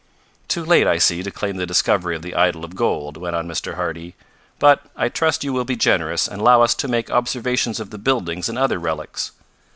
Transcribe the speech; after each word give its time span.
"Too 0.47 0.65
late, 0.65 0.87
I 0.87 0.97
see, 0.97 1.21
to 1.21 1.29
claim 1.29 1.57
the 1.57 1.67
discovery 1.67 2.15
of 2.15 2.23
the 2.23 2.33
idol 2.33 2.65
of 2.65 2.75
gold," 2.75 3.17
went 3.17 3.35
on 3.35 3.47
Mr. 3.47 3.75
Hardy. 3.75 4.15
"But 4.57 4.81
I 4.95 5.09
trust 5.09 5.43
you 5.43 5.53
will 5.53 5.63
be 5.63 5.75
generous, 5.75 6.27
and 6.27 6.41
allow 6.41 6.63
us 6.63 6.73
to 6.73 6.87
make 6.87 7.11
observations 7.11 7.79
of 7.79 7.91
the 7.91 7.99
buildings 7.99 8.49
and 8.49 8.57
other 8.57 8.79
relics." 8.79 9.31